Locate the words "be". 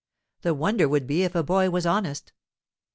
1.05-1.21